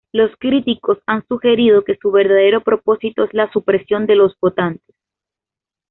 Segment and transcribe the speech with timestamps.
[0.11, 4.95] Los críticos han sugerido que su verdadero propósito es la supresión de los votantes.